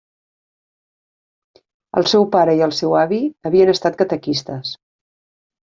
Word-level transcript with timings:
El 2.01 2.09
seu 2.13 2.25
pare 2.37 2.57
i 2.61 2.65
el 2.69 2.75
seu 2.79 2.97
avi 3.03 3.21
havien 3.53 3.73
estat 3.77 4.03
catequistes. 4.03 4.77